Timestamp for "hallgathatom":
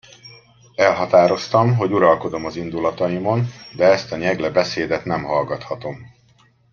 5.23-6.11